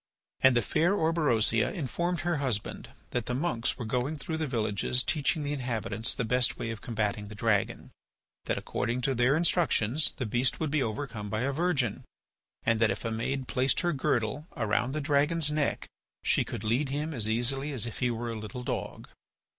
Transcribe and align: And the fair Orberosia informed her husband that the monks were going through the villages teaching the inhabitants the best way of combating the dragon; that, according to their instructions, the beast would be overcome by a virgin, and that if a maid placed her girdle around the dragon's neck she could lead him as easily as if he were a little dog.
And 0.39 0.57
the 0.57 0.63
fair 0.63 0.95
Orberosia 0.95 1.71
informed 1.71 2.21
her 2.21 2.37
husband 2.37 2.89
that 3.11 3.27
the 3.27 3.35
monks 3.35 3.77
were 3.77 3.85
going 3.85 4.17
through 4.17 4.37
the 4.37 4.47
villages 4.47 5.03
teaching 5.03 5.43
the 5.43 5.53
inhabitants 5.53 6.15
the 6.15 6.25
best 6.25 6.57
way 6.57 6.71
of 6.71 6.81
combating 6.81 7.27
the 7.27 7.35
dragon; 7.35 7.91
that, 8.45 8.57
according 8.57 9.01
to 9.01 9.13
their 9.13 9.35
instructions, 9.35 10.13
the 10.17 10.25
beast 10.25 10.59
would 10.59 10.71
be 10.71 10.81
overcome 10.81 11.29
by 11.29 11.41
a 11.41 11.51
virgin, 11.51 12.03
and 12.63 12.79
that 12.79 12.89
if 12.89 13.05
a 13.05 13.11
maid 13.11 13.47
placed 13.47 13.81
her 13.81 13.93
girdle 13.93 14.47
around 14.57 14.93
the 14.93 15.01
dragon's 15.01 15.51
neck 15.51 15.87
she 16.23 16.43
could 16.43 16.63
lead 16.63 16.89
him 16.89 17.13
as 17.13 17.29
easily 17.29 17.71
as 17.71 17.85
if 17.85 17.99
he 17.99 18.09
were 18.09 18.31
a 18.31 18.39
little 18.39 18.63
dog. 18.63 19.07